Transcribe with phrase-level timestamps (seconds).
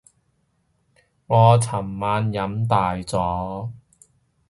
[1.27, 3.69] 我尋晚飲大咗